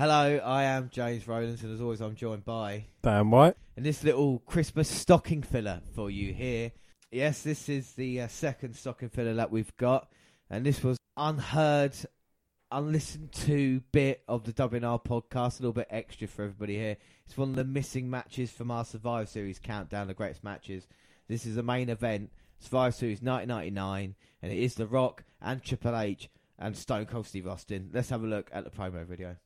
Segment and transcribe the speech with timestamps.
[0.00, 2.86] Hello, I am James Rowlands, and as always, I'm joined by.
[3.02, 3.54] Damn right.
[3.76, 6.72] And this little Christmas stocking filler for you here.
[7.12, 10.10] Yes, this is the uh, second stocking filler that we've got,
[10.48, 11.94] and this was unheard,
[12.72, 16.96] unlistened to bit of the WNR podcast, a little bit extra for everybody here.
[17.26, 20.88] It's one of the missing matches from our Survivor Series countdown, the greatest matches.
[21.28, 25.98] This is the main event, Survivor Series 1999, and it is The Rock and Triple
[25.98, 27.90] H and Stone Cold Steve Austin.
[27.92, 29.36] Let's have a look at the promo video.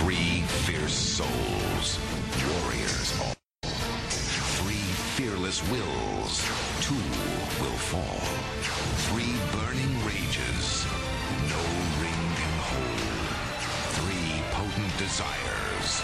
[0.00, 2.00] Three fierce souls,
[2.48, 3.34] warriors all.
[3.60, 4.88] Three
[5.20, 6.40] fearless wills,
[6.80, 6.96] two
[7.60, 8.24] will fall.
[9.12, 10.86] Three burning rages,
[11.52, 11.60] no
[12.00, 13.28] ring can hold.
[14.00, 16.00] Three potent desires,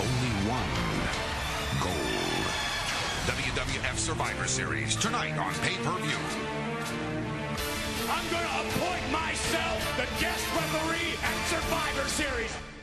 [0.00, 0.80] only one
[1.84, 2.48] gold.
[3.28, 6.22] WWF Survivor Series tonight on pay-per-view.
[8.08, 12.77] I'm going to appoint myself the guest referee at Survivor Series.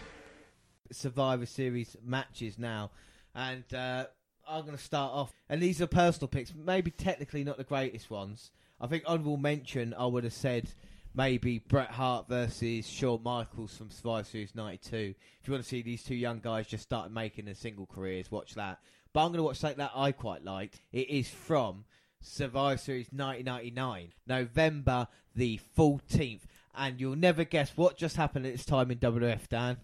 [0.96, 2.92] Survivor Series matches now,
[3.34, 4.06] and uh,
[4.48, 5.34] I'm going to start off.
[5.50, 8.52] And these are personal picks, maybe technically not the greatest ones.
[8.80, 10.70] I think honorable mention, I would have said
[11.14, 15.16] maybe Bret Hart versus Shawn Michaels from Survivor Series '92.
[15.42, 18.32] If you want to see these two young guys just start making their single careers,
[18.32, 18.80] watch that.
[19.14, 20.82] But I'm going to watch something that I quite liked.
[20.92, 21.86] It is from
[22.22, 26.42] Survivor Series 1999, November the 14th.
[26.78, 29.78] And you'll never guess what just happened at this time in WWF, Dan?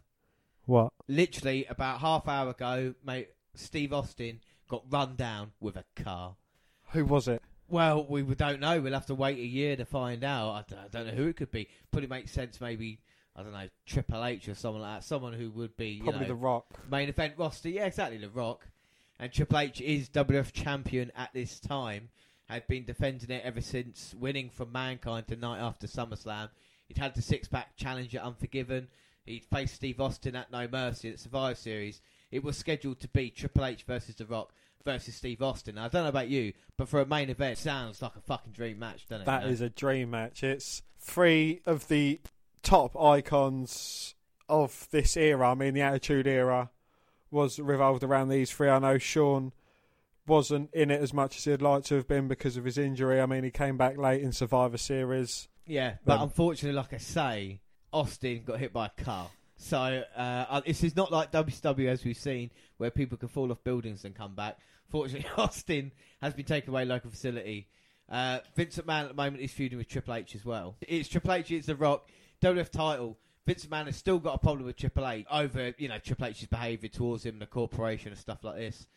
[1.08, 6.36] Literally about half hour ago, mate, Steve Austin got run down with a car.
[6.92, 7.42] Who was it?
[7.68, 8.82] Well, we don't know.
[8.82, 10.50] We'll have to wait a year to find out.
[10.52, 11.70] I don't, I don't know who it could be.
[11.92, 12.60] Probably makes sense.
[12.60, 13.00] Maybe
[13.36, 15.04] I don't know Triple H or someone like that.
[15.06, 16.66] Someone who would be you Probably know, The Rock.
[16.90, 17.70] main event roster.
[17.70, 18.18] Yeah, exactly.
[18.18, 18.68] The Rock
[19.20, 22.10] and Triple H is WF champion at this time.
[22.50, 26.50] Had been defending it ever since winning from Mankind the night after SummerSlam.
[26.90, 28.90] He'd had the six pack challenge at Unforgiven.
[29.26, 32.02] He'd faced Steve Austin at No Mercy at Survivor Series.
[32.32, 35.76] It was scheduled to be Triple H versus The Rock versus Steve Austin.
[35.76, 38.22] Now, I don't know about you, but for a main event, it sounds like a
[38.22, 39.26] fucking dream match, doesn't it?
[39.26, 39.54] That you know?
[39.54, 40.44] is a dream match.
[40.44, 42.20] It's three of the
[42.64, 44.16] top icons
[44.50, 45.52] of this era.
[45.52, 46.70] I mean, the Attitude Era
[47.30, 48.70] was revolved around these three.
[48.70, 49.54] I know Shawn
[50.28, 53.22] wasn't in it as much as he'd like to have been because of his injury.
[53.22, 55.48] I mean, he came back late in Survivor Series.
[55.66, 57.62] Yeah, but Um, unfortunately, like I say,
[57.92, 59.30] Austin got hit by a car.
[59.58, 63.64] So uh, this is not like WCW as we've seen, where people can fall off
[63.64, 64.58] buildings and come back.
[64.90, 65.92] Fortunately, Austin
[66.22, 67.68] has been taken away local facility.
[68.10, 70.76] Uh, Vince McMahon at the moment is feuding with Triple H as well.
[70.82, 72.10] It's Triple H, it's The Rock,
[72.42, 73.18] WF title.
[73.46, 76.48] Vince McMahon has still got a problem with Triple H over, you know, Triple H's
[76.48, 78.88] behaviour towards him, the corporation, and stuff like this.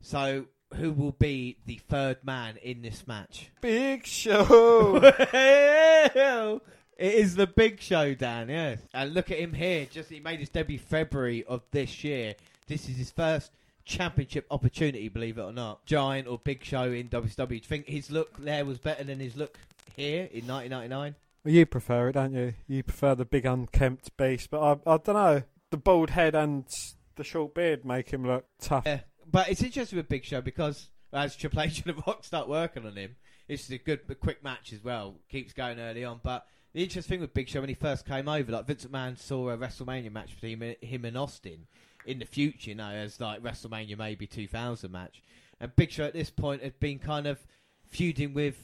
[0.00, 3.50] So, who will be the third man in this match?
[3.60, 5.00] Big Show!
[6.96, 8.48] it is the big show, Dan.
[8.48, 9.86] Yes, and look at him here.
[9.90, 12.34] Just he made his debut February of this year.
[12.66, 13.52] This is his first
[13.84, 15.84] championship opportunity, believe it or not.
[15.86, 17.48] Giant or big show in WCW.
[17.48, 19.58] Do you think his look there was better than his look
[19.94, 21.14] here in 1999?
[21.46, 22.54] well, you prefer it, don't you?
[22.66, 24.50] You prefer the big unkempt beast.
[24.50, 25.42] But I, I don't know.
[25.70, 26.66] The bald head and
[27.14, 28.82] the short beard make him look tough.
[28.84, 32.48] Yeah, but it's interesting with Big Show because as Triple H and The Rock start
[32.48, 33.14] working on him,
[33.46, 35.14] it's a good, a quick match as well.
[35.28, 38.28] Keeps going early on, but the interesting thing with Big Show when he first came
[38.28, 41.66] over, like Vince McMahon saw a WrestleMania match between him, and Austin
[42.04, 45.22] in the future, you know, as like WrestleMania maybe 2000 match,
[45.58, 47.38] and Big Show at this point had been kind of
[47.86, 48.56] feuding with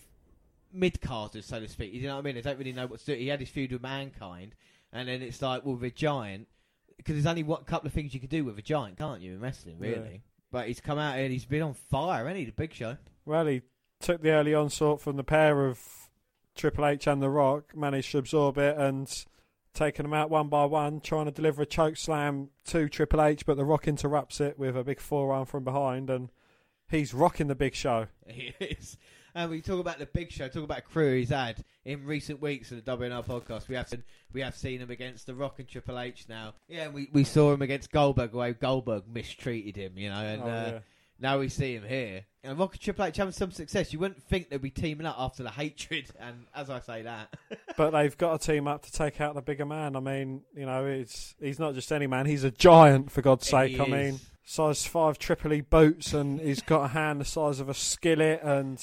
[0.75, 1.95] mid carders, so to speak.
[1.95, 2.35] You know what I mean?
[2.35, 3.15] They don't really know what to do.
[3.15, 4.55] He had his feud with Mankind,
[4.93, 6.49] and then it's like, well, with a giant,
[6.99, 9.33] because there's only one couple of things you can do with a giant, can't you,
[9.33, 9.95] in wrestling, really?
[9.95, 10.19] Yeah.
[10.51, 12.99] But he's come out here and he's been on fire, hasn't he, the Big Show?
[13.25, 13.63] Well, he
[14.01, 15.81] took the early onslaught from the pair of
[16.55, 19.25] Triple H and The Rock, managed to absorb it and
[19.75, 23.47] taking them out one by one, trying to deliver a choke slam to Triple H,
[23.47, 26.31] but The Rock interrupts it with a big forearm from behind, and
[26.91, 28.07] he's rocking the big show.
[28.27, 28.97] He is.
[29.35, 32.71] And we talk about the Big Show, talk about crew he's had in recent weeks
[32.71, 33.67] of the WNR podcast.
[33.67, 36.53] We have seen, we have seen him against The Rock and Triple H now.
[36.69, 40.43] Yeah, we, we saw him against Goldberg, the way Goldberg mistreated him, you know, and
[40.43, 40.79] Oh, uh, yeah.
[41.19, 42.27] now we see him here.
[42.45, 43.93] And Rock and Triple H having some success.
[43.93, 47.35] You wouldn't think they'd be teaming up after the hatred, and as I say that.
[47.75, 49.97] But they've got to team up to take out the bigger man.
[49.97, 53.47] I mean, you know, he's he's not just any man; he's a giant for God's
[53.47, 53.73] sake.
[53.73, 53.91] He I is.
[53.91, 57.75] mean, size five triple E boots, and he's got a hand the size of a
[57.75, 58.79] skillet, and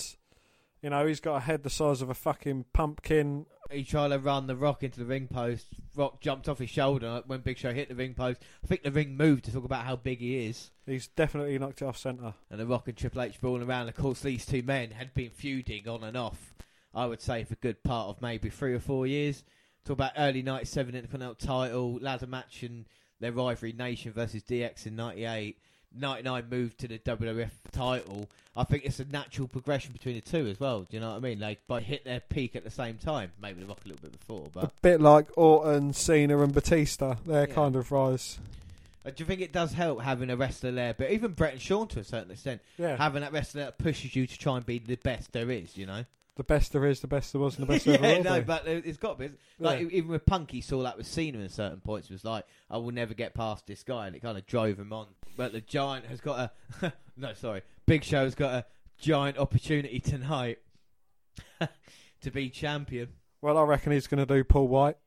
[0.81, 3.45] you know, he's got a head the size of a fucking pumpkin.
[3.69, 5.67] he tried to run the Rock into the ring post.
[5.95, 8.41] Rock jumped off his shoulder when Big Show hit the ring post.
[8.63, 10.71] I think the ring moved to talk about how big he is.
[10.85, 12.33] He's definitely knocked it off centre.
[12.49, 13.89] And the Rock and Triple H brawling around.
[13.89, 16.55] Of course, these two men had been feuding on and off,
[16.93, 19.43] I would say, for a good part of maybe three or four years.
[19.85, 22.85] Talk about early 97 Intercontinental title, ladder match, and
[23.19, 25.57] their rivalry Nation versus DX in '98.
[25.95, 28.27] 99 moved to the WWF title.
[28.55, 30.81] I think it's a natural progression between the two as well.
[30.81, 31.39] Do you know what I mean?
[31.39, 33.31] Like, both hit their peak at the same time.
[33.41, 37.15] Maybe the Rock a little bit before, but A bit like Orton, Cena, and Batista.
[37.25, 37.53] Their Yeah.
[37.55, 38.37] kind of rise.
[39.05, 40.93] Uh, do you think it does help having a wrestler there?
[40.93, 42.97] But even Bret and Shawn to a certain extent, Yeah.
[42.97, 45.77] having that wrestler that pushes you to try and be the best there is.
[45.77, 46.05] You know?
[46.39, 48.23] The best there is, the best there was, and the best there yeah, ever will
[48.23, 48.45] no, be.
[48.45, 49.35] but it's got to be.
[49.59, 49.85] Like Yeah.
[49.87, 52.09] e- even with Punk, he saw that with Cena in certain points.
[52.09, 54.79] It was like, I will never get past this guy, and it kind of drove
[54.79, 55.07] him on.
[55.37, 56.51] But the Giant has got
[56.81, 58.65] a no, sorry, Big Show's got a
[58.99, 60.59] giant opportunity tonight
[62.21, 63.09] to be champion.
[63.41, 64.97] Well, I reckon he's going to do Paul White.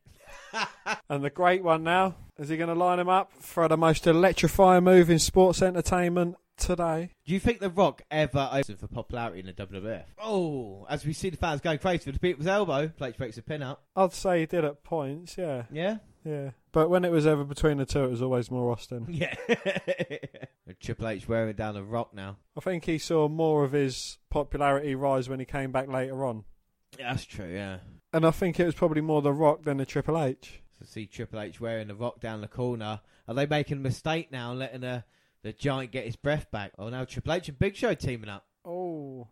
[1.11, 4.06] and the great one now, is he going to line him up for the most
[4.06, 7.10] electrifying move in sports entertainment today?
[7.26, 10.04] Do you think The Rock ever opened for popularity in the WWF?
[10.22, 13.43] Oh, as we see the fans going crazy for the people's elbow, Plate breaks a
[13.43, 13.82] pin up.
[13.96, 15.64] I'd say he did at points, yeah.
[15.72, 16.50] Yeah, Yeah.
[16.72, 19.06] But when it was ever between the two, it was always more Austin.
[19.10, 19.34] yeah.
[20.81, 22.38] Triple H wearing down The Rock now.
[22.56, 26.44] I think he saw more of his popularity rise when he came back later on.
[26.99, 27.46] Yeah, that's true.
[27.52, 27.78] Yeah.
[28.12, 30.60] And I think it was probably more The Rock than the Triple H.
[30.78, 33.00] to see Triple H wearing the rock down the corner.
[33.28, 35.04] Are they making a mistake now letting the,
[35.42, 36.72] the giant get his breath back?
[36.78, 38.46] Oh, now Triple H and Big Show teaming up.
[38.64, 39.28] Oh,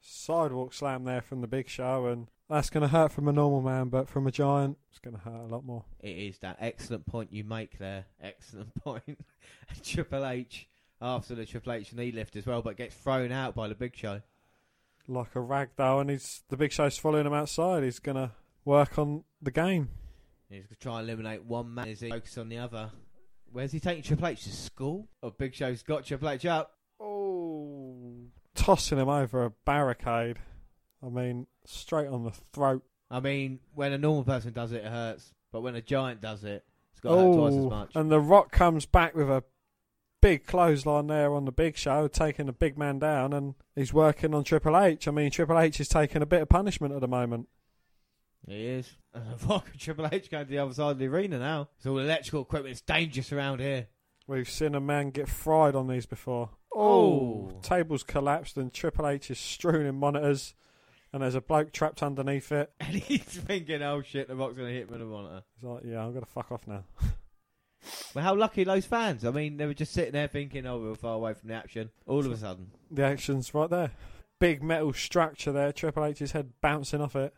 [0.00, 3.62] sidewalk slam there from the Big Show, and that's going to hurt from a normal
[3.62, 5.84] man, but from a giant, it's going to hurt a lot more.
[6.00, 8.04] It is that excellent point you make there.
[8.20, 9.04] Excellent point.
[9.06, 10.68] And Triple H,
[11.00, 13.96] after the Triple H knee lift as well, but gets thrown out by the Big
[13.96, 14.20] Show.
[15.08, 17.82] Like a rag doll, and he's the Big Show's following him outside.
[17.82, 18.30] He's going to
[18.64, 19.88] work on the game.
[20.48, 22.90] He's going to try and eliminate one man as he focuses on the other.
[23.52, 25.08] Where's he taking Triple H to school?
[25.22, 26.72] Oh, Big Show's got Triple H up.
[27.00, 28.14] Oh,
[28.54, 30.38] tossing him over a barricade.
[31.04, 32.82] I mean, straight on the throat.
[33.10, 35.34] I mean, when a normal person does it, it hurts.
[35.52, 37.90] But when a giant does it, it's got to hurt twice as Oh, much.
[37.94, 39.44] and the Rock comes back with a
[40.22, 44.32] big clothesline there on the Big Show, taking the big man down, and he's working
[44.34, 45.06] on Triple H.
[45.06, 47.48] I mean, Triple H is taking a bit of punishment at the moment.
[48.46, 48.90] He is.
[49.14, 51.68] And Rock Triple H going to the other side of the arena now.
[51.76, 52.72] It's all electrical equipment.
[52.72, 53.88] It's dangerous around here.
[54.26, 56.50] We've seen a man get fried on these before.
[56.74, 57.50] Oh.
[57.52, 60.54] oh tables collapsed and Triple H is strewn in monitors,
[61.12, 62.72] and there's a bloke trapped underneath it.
[62.80, 65.42] And he's thinking, oh shit, the Rock's going to hit me with a monitor.
[65.54, 66.84] He's like, "Yeah, I'm gonna fuck off now."
[68.14, 69.24] Well, how lucky are those fans?
[69.24, 71.90] I mean, they were just sitting there thinking, oh, we're far away from the action.
[72.06, 72.70] All of a sudden.
[72.90, 73.90] The action's right there.
[74.38, 75.72] Big metal structure there.
[75.72, 77.34] Triple H's head bouncing off it.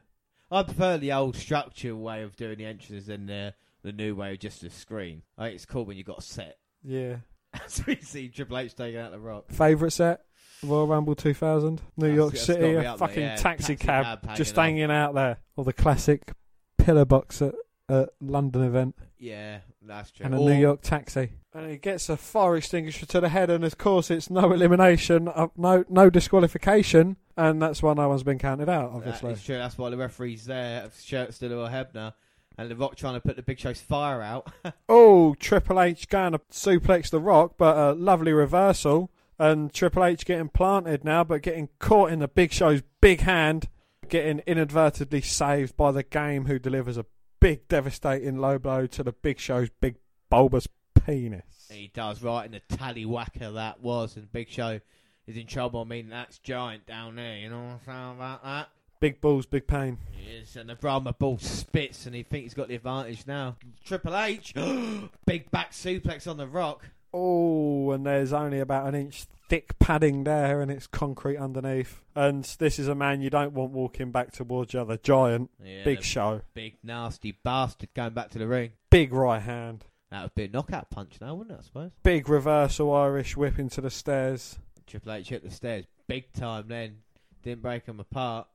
[0.50, 4.32] I prefer the old structure way of doing the entrances than the, the new way
[4.32, 5.22] of just a screen.
[5.38, 6.58] I think it's cool when you got a set.
[6.86, 7.16] Yeah.
[7.64, 9.50] As we see Triple H taking out the Rock.
[9.50, 10.20] Favorite set.
[10.62, 13.36] Royal Rumble 2000, New That's- York City, a up there, fucking yeah.
[13.36, 16.32] taxi, Taxi cab, cab hanging just hanging out there, or the classic
[16.78, 17.54] pillar box at
[17.88, 20.24] a London event, Yeah, that's true.
[20.26, 21.32] and a Or- New York taxi.
[21.52, 25.28] And he gets a fire extinguisher to the head, and of course it's no elimination,
[25.28, 28.90] uh, no no disqualification, and that's why no one's been counted out.
[28.90, 29.56] That Obviously, is true.
[29.56, 30.90] That's why the referee's there.
[31.00, 32.14] Shirt still to Hebner.
[32.56, 34.52] And the Rock trying to put the Big Show's fire out.
[34.88, 39.10] Oh, Triple H going to suplex the Rock, but a lovely reversal.
[39.40, 43.68] And Triple H getting planted now, but getting caught in the Big Show's big hand,
[44.08, 47.06] getting inadvertently saved by the game, who delivers a
[47.44, 49.96] big, devastating low blow to the Big Show's big,
[50.30, 50.66] bulbous
[51.04, 51.68] penis.
[51.70, 54.16] he does right in the tallywhacker that was.
[54.16, 54.80] And Big Show
[55.26, 55.82] is in trouble.
[55.82, 57.36] I mean, that's giant down there.
[57.36, 58.68] You know what I'm saying about that?
[58.98, 59.98] Big balls, big pain.
[60.12, 60.56] He is.
[60.56, 63.58] And the Brahma Bull spits and he thinks he's got the advantage now.
[63.84, 64.54] Triple H.
[65.26, 66.86] big back suplex on the Rock.
[67.16, 72.02] Oh, and there's only about an inch thick padding there, and it's concrete underneath.
[72.16, 75.50] And this is a man you don't want walking back towards you, the giant.
[75.62, 76.42] Yeah, Big show.
[76.54, 78.72] Big nasty bastard going back to the ring.
[78.90, 79.84] Big right hand.
[80.10, 81.90] That would be a knockout punch now, wouldn't it, I suppose?
[82.02, 84.58] Big reversal Irish whip into the stairs.
[84.86, 86.98] Triple H hit the stairs big time then.
[87.42, 88.46] Didn't break them apart.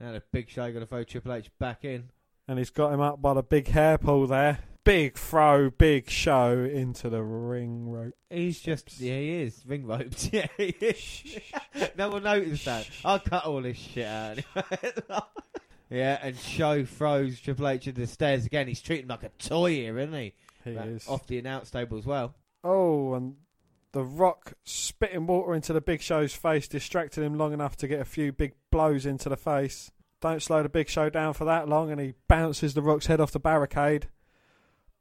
[0.00, 2.10] Now the big show going to throw Triple H back in.
[2.48, 4.58] And he's got him up by the big hair pull there.
[4.84, 8.12] Big throw, big show into the ring rope.
[8.28, 9.64] He's just, yeah, he is.
[9.66, 10.28] Ring roped.
[10.32, 11.38] Yeah, he is.
[11.96, 12.88] no one noticed that.
[13.04, 14.40] I'll cut all this shit out.
[15.90, 18.68] yeah, and Show throws Triple H into the stairs again.
[18.68, 20.34] He's treating him like a toy here, isn't he?
[20.64, 21.08] He is.
[21.08, 22.34] Off the announce table as well.
[22.62, 23.36] Oh, and
[23.92, 28.00] the Rock spitting water into the Big Show's face, distracted him long enough to get
[28.00, 29.90] a few big blows into the face.
[30.20, 33.20] Don't slow the Big Show down for that long, and he bounces the Rock's head
[33.20, 34.08] off the barricade.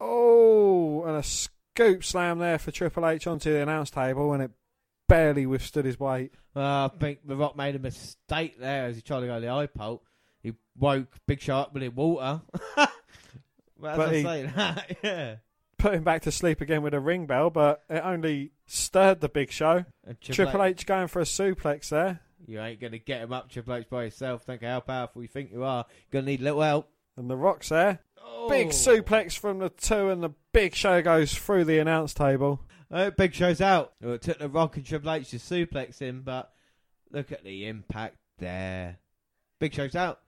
[0.06, 4.52] Oh, and a scoop slam there for Triple H onto the announce table, and it
[5.08, 6.34] barely withstood his weight.
[6.56, 9.42] Uh, I think The Rock made a mistake there as he tried to go to
[9.42, 10.04] the eye pole.
[10.42, 12.42] He woke Big Show up with water.
[12.78, 12.88] well,
[13.86, 15.36] as But he- say that, yeah.
[15.78, 19.30] put him back to sleep again with a ring bell, but it only stirred the
[19.30, 19.86] Big Show.
[20.06, 22.20] And Triple H going for a suplex there.
[22.46, 24.44] You ain't going to get him up, Triple H, by yourself.
[24.44, 25.64] Think how powerful you think you are.
[25.64, 25.86] you are.
[26.12, 26.90] Going to need a little help.
[27.18, 28.00] And the Rock's there.
[28.50, 28.70] Big Oh.
[28.72, 32.62] suplex from the two, and the Big Show goes through the announce table.
[32.92, 33.94] Oh, Big Show's out.
[34.02, 36.52] Well, it took the Rock and Triple H to suplex him, but
[37.12, 38.98] look at the impact there.
[39.60, 40.20] Big Show's out.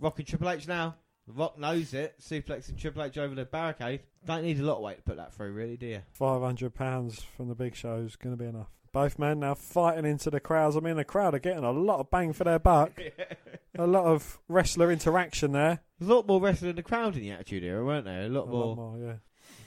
[0.00, 0.96] Rock and Triple H now.
[1.28, 2.16] The Rock knows it.
[2.20, 4.00] Suplexing Triple H over the barricade.
[4.26, 6.02] Don't need a lot of weight to put that through, really, do you?
[6.18, 8.70] £500 from the Big Show is going to be enough.
[8.92, 10.76] Both men now fighting into the crowds.
[10.76, 12.92] I mean, the crowd are getting a lot of bang for their buck.
[13.78, 15.80] a lot of wrestler interaction there.
[15.98, 18.24] There's a lot more wrestling in the crowd in the Attitude Era, weren't there?
[18.24, 18.66] A lot A more.
[18.66, 19.14] lot more, yeah.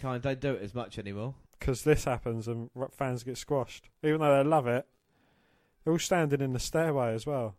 [0.01, 1.33] Kind of don't do it as much anymore.
[1.59, 3.89] Because this happens and fans get squashed.
[4.03, 4.85] Even though they love it,
[5.83, 7.55] they're all standing in the stairway as well.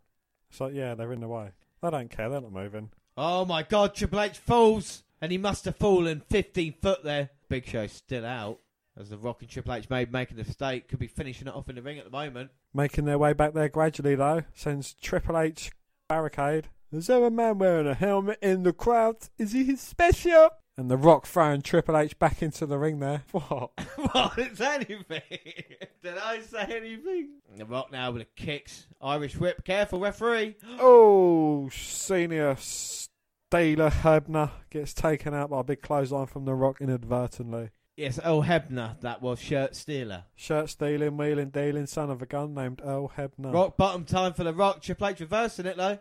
[0.49, 1.49] It's like, yeah, they're in the way.
[1.81, 2.29] They don't care.
[2.29, 2.91] They're not moving.
[3.17, 7.31] Oh my God, Triple H falls, and he must have fallen 15 foot there.
[7.49, 8.59] Big Show's still out,
[8.99, 10.87] as the Rock and Triple H made making the mistake.
[10.87, 12.51] Could be finishing it off in the ring at the moment.
[12.73, 14.43] Making their way back there gradually, though.
[14.53, 15.71] Sends Triple H
[16.07, 16.69] barricade.
[16.91, 19.17] Is there a man wearing a helmet in the crowd?
[19.37, 20.49] Is he special?
[20.77, 23.23] And the Rock throwing Triple H back into the ring there.
[23.31, 23.71] What?
[24.11, 25.21] what is anything?
[26.03, 27.29] Did I say anything?
[27.57, 29.65] The Rock now with the kicks, Irish whip.
[29.65, 30.55] Careful, referee.
[30.79, 37.71] Oh, senior Steeler Hebner gets taken out by a big clothesline from the Rock inadvertently.
[37.97, 39.01] Yes, Earl Hebner.
[39.01, 40.25] That was shirt stealer.
[40.35, 43.51] Shirt stealing, wheeling, dealing, son of a gun named Earl Hebner.
[43.51, 44.83] Rock bottom time for the Rock.
[44.83, 45.97] Triple H reversing it though.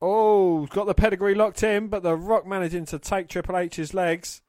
[0.00, 4.40] Oh, got the pedigree locked in, but the Rock managing to take Triple H's legs.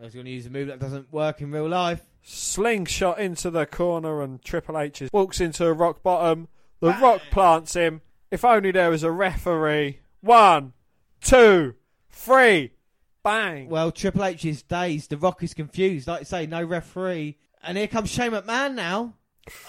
[0.00, 2.02] I was going to use a move that doesn't work in real life.
[2.22, 6.46] Slingshot into the corner, and Triple H walks into a rock bottom.
[6.78, 8.02] The Rock plants him.
[8.30, 9.98] If only there was a referee.
[10.20, 10.72] One,
[11.20, 11.74] two,
[12.10, 12.72] three,
[13.28, 13.68] bang.
[13.68, 15.10] Well, Triple H is dazed.
[15.10, 16.08] The Rock is confused.
[16.08, 17.36] Like I say, no referee.
[17.62, 19.14] And here comes Shane McMahon now.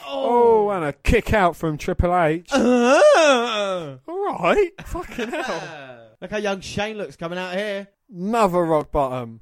[0.06, 2.50] Oh, and a kick out from Triple H.
[2.51, 3.98] Uh.
[4.08, 6.08] All right, fucking hell.
[6.22, 7.88] Look how young Shane looks coming out here.
[8.13, 9.42] Another rock bottom.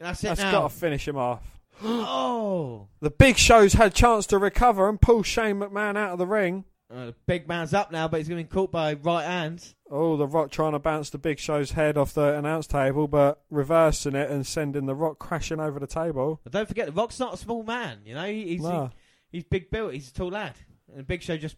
[0.00, 0.52] That's it That's now.
[0.52, 1.60] got to finish him off.
[1.84, 2.88] oh.
[3.00, 6.64] The Big Show's had chance to recover and pull Shane McMahon out of the ring.
[6.88, 9.74] Uh, the big man's up now, but he's going to be caught by right hands.
[9.90, 13.42] Oh, the Rock trying to bounce the Big Show's head off the announce table, but
[13.50, 16.40] reversing it and sending the Rock crashing over the table.
[16.44, 18.00] But don't forget, the Rock's not a small man.
[18.04, 18.90] You know, He- he's Nah.
[19.32, 19.94] he's big built.
[19.94, 20.54] He's a tall lad,
[20.88, 21.56] and the Big Show just,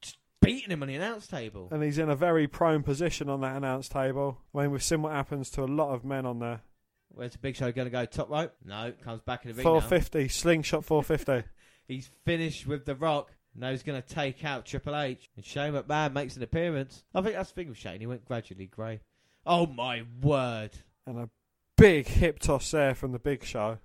[0.00, 1.66] just beating him on the announce table.
[1.72, 4.38] And he's in a very prone position on that announce table.
[4.54, 6.60] I mean, we've seen what happens to a lot of men on there.
[7.08, 8.04] Where's the Big Show going to go?
[8.06, 8.54] Top rope?
[8.64, 9.64] No, comes back in the ring.
[9.64, 9.80] now.
[9.80, 11.48] 450, slingshot 450.
[11.88, 13.32] He's finished with the Rock.
[13.54, 15.28] Now he's going to take out Triple H.
[15.36, 17.04] And Shane McMahon makes an appearance.
[17.14, 18.00] I think that's the thing with Shane.
[18.00, 19.00] He went gradually grey.
[19.44, 20.70] Oh my word.
[21.06, 21.28] and a
[21.76, 23.78] big hip toss there from the Big Show.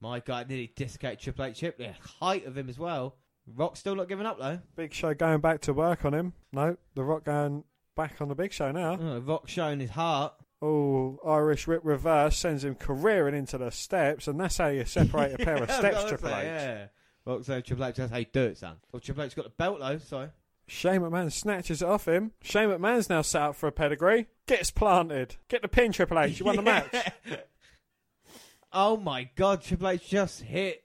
[0.00, 1.78] My God, nearly dislocated Triple H hip.
[1.78, 3.16] The height of him as well.
[3.56, 4.60] Rock still not giving up though.
[4.76, 6.34] Big Show going back to work on him.
[6.52, 7.64] No, the Rock going
[7.96, 8.98] back on the Big Show now.
[9.00, 10.34] Oh, Rock showing his heart.
[10.60, 15.34] Oh, Irish whip reverse sends him careering into the steps, and that's how you separate
[15.34, 16.44] a pair of steps, Triple H.
[16.44, 16.86] Yeah.
[17.28, 18.76] Rock saying Triple H, that's how you do it, son.
[18.90, 20.30] Well, Triple H's got the belt though, so.
[20.66, 22.32] Shane McMahon snatches it off him.
[22.42, 24.26] Shane McMahon's now set up for a pedigree.
[24.46, 25.36] Gets planted.
[25.48, 26.40] Get the pin, Triple H.
[26.40, 26.94] You won the match.
[28.72, 30.84] oh my God, Triple H just hit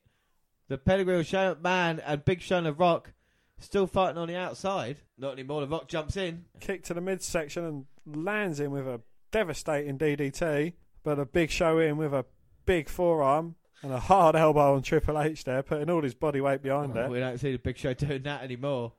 [0.68, 3.14] the pedigree of Shane McMahon and Big Show and the Rock
[3.60, 4.98] still fighting on the outside.
[5.18, 5.62] Not anymore.
[5.62, 6.46] The Rock jumps in.
[6.60, 7.66] Kick to the midsection
[8.06, 10.74] and lands him with a devastating DDT.
[11.04, 12.26] But a big show in with a
[12.66, 16.62] big forearm and a hard elbow on Triple H there, putting all his body weight
[16.64, 17.10] behind it.
[17.10, 18.94] we don't see the Big Show doing that anymore.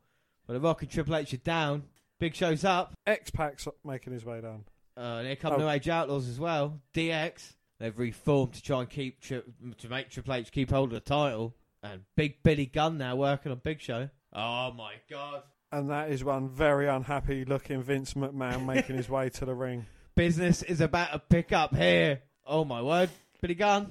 [0.46, 1.84] But the Rock and Triple H are down.
[2.20, 2.94] Big Show's up.
[3.06, 4.64] X Pac's making his way down.
[4.96, 5.56] Uh, and here come Oh.
[5.56, 6.80] New Age Outlaws as well.
[6.94, 7.54] DX.
[7.80, 9.42] They've reformed to try and keep tri-
[9.78, 11.54] to make Triple H keep hold of the title.
[11.82, 14.08] And Big Billy Gunn now working on Big Show.
[14.32, 15.42] Oh my God!
[15.72, 19.86] And that is one very unhappy looking Vince McMahon making his way to the ring.
[20.14, 22.20] Business is about to pick up here.
[22.46, 23.10] Oh my word!
[23.40, 23.90] Billy Gunn.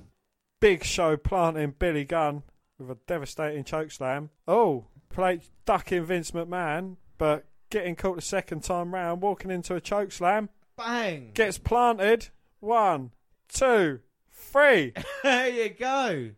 [0.63, 2.43] Big show planting Billy Gunn
[2.79, 4.29] with a devastating choke slam.
[4.47, 9.81] Oh, plate ducking Vince McMahon, but getting caught the second time round, walking into a
[9.81, 10.47] choke slam.
[10.77, 11.31] Bang!
[11.33, 12.29] Gets planted.
[12.61, 13.11] One,
[13.49, 13.99] two,
[14.31, 14.93] three.
[15.23, 16.29] there you go.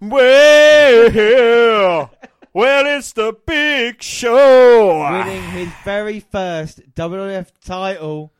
[0.00, 2.10] Well,
[2.54, 5.10] well, it's the big show.
[5.10, 8.32] Winning his very first WWF title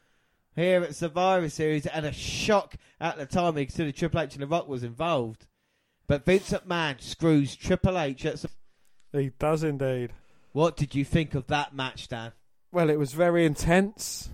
[0.57, 4.43] here at Survivor Series, and a shock at the time, he considered Triple H and
[4.43, 5.47] The Rock was involved.
[6.07, 8.39] But Vince McMahon screws Triple H at.
[8.39, 8.49] Sur-
[9.13, 10.11] He does indeed.
[10.53, 12.33] What did you think of that match, Dan?
[12.73, 14.31] Well, it was very intense.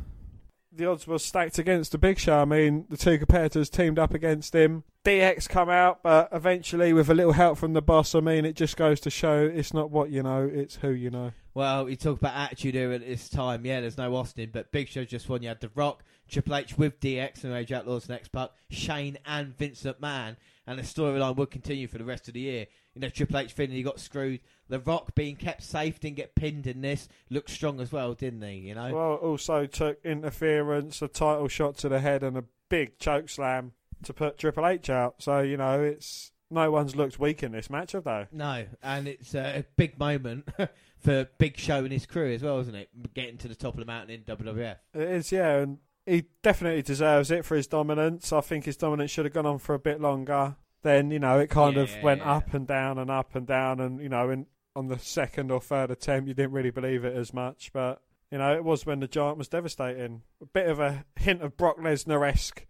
[0.73, 2.39] The odds were stacked against the Big Show.
[2.41, 4.85] I mean, the two competitors teamed up against him.
[5.05, 8.55] DX come out, but eventually with a little help from the boss, I mean, it
[8.55, 11.33] just goes to show it's not what you know, it's who you know.
[11.55, 13.67] Well, you talk about attitude era at this time.
[13.67, 15.43] Yeah, there's no Austin, but Big Show just won.
[15.43, 19.57] You had The Rock, Triple H with DX and Rage Outlaws next part, Shane and
[19.57, 22.67] Vince McMahon, and the storyline would continue for the rest of the year.
[22.95, 24.41] You know, Triple H he got screwed.
[24.69, 28.43] The Rock being kept safe, didn't get pinned in this, looked strong as well, didn't
[28.43, 28.57] he?
[28.59, 28.95] You know.
[28.95, 33.73] Well, also took interference, a title shot to the head, and a big choke slam
[34.05, 35.17] to put Triple H out.
[35.19, 38.27] So you know, it's no one's looked weak in this match, have they?
[38.33, 40.49] No, and it's a big moment
[40.99, 43.15] for Big Show and his crew as well, isn't it?
[43.15, 44.77] Getting to the top of the mountain in WWF.
[44.95, 45.79] It is, yeah, and
[46.11, 48.33] he definitely deserves it for his dominance.
[48.33, 50.57] I think his dominance should have gone on for a bit longer.
[50.83, 52.35] Then you know it kind Yeah, of yeah, went yeah.
[52.37, 55.61] up and down and up and down, and you know, in, on the second or
[55.61, 58.03] third attempt, you didn't really believe it as much, but.
[58.33, 60.23] You know, it was when the Giant was devastating.
[60.41, 62.65] A bit of a hint of Brock Lesnar esque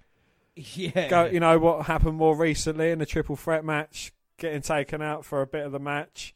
[0.56, 1.06] Yeah.
[1.08, 5.26] go, you know what happened more recently in the triple threat match, getting taken out
[5.26, 6.34] for a bit of the match.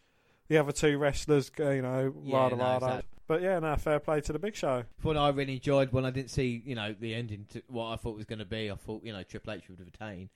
[0.49, 3.03] The other two wrestlers, you know, Yeah, rada no, rada.
[3.27, 4.85] But yeah, no, fair play to the Big Show.
[5.03, 7.97] What I really enjoyed when I didn't see, you know, the ending to what I
[7.97, 8.71] thought was going to be.
[8.71, 10.29] I thought, you know, Triple H would have retain.